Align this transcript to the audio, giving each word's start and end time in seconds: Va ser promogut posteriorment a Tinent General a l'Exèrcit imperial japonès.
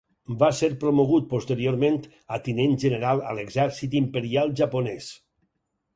Va 0.43 0.47
ser 0.59 0.69
promogut 0.83 1.27
posteriorment 1.33 1.99
a 2.37 2.41
Tinent 2.47 2.73
General 2.87 3.23
a 3.33 3.39
l'Exèrcit 3.41 3.95
imperial 4.03 4.55
japonès. 4.63 5.15